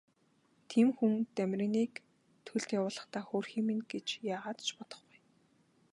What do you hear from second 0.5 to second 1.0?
Тийм